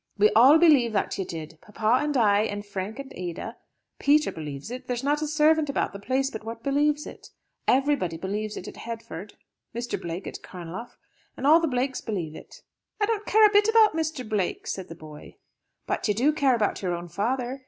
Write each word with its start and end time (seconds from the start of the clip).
We 0.17 0.31
all 0.31 0.57
believe 0.57 0.93
that 0.93 1.15
you 1.19 1.25
did 1.25 1.59
papa 1.61 2.03
and 2.03 2.17
I, 2.17 2.39
and 2.45 2.65
Frank 2.65 2.97
and 2.97 3.13
Ada; 3.13 3.57
Peter 3.99 4.31
believes 4.31 4.71
it; 4.71 4.87
there's 4.87 5.03
not 5.03 5.21
a 5.21 5.27
servant 5.27 5.69
about 5.69 5.93
the 5.93 5.99
place 5.99 6.31
but 6.31 6.43
what 6.43 6.63
believes 6.63 7.05
it. 7.05 7.29
Everybody 7.67 8.17
believes 8.17 8.57
it 8.57 8.67
at 8.67 8.77
Headford. 8.77 9.35
Mr. 9.75 10.01
Blake 10.01 10.25
at 10.25 10.41
Carnlough, 10.41 10.93
and 11.37 11.45
all 11.45 11.59
the 11.59 11.67
Blakes 11.67 12.01
believe 12.01 12.33
it." 12.35 12.63
"I 12.99 13.05
don't 13.05 13.27
care 13.27 13.45
a 13.45 13.53
bit 13.53 13.67
about 13.69 13.93
Mr. 13.93 14.27
Blake," 14.27 14.65
said 14.65 14.87
the 14.87 14.95
boy. 14.95 15.35
"But 15.85 16.07
you 16.07 16.15
do 16.15 16.33
care 16.33 16.55
about 16.55 16.81
your 16.81 16.95
own 16.95 17.07
father. 17.07 17.59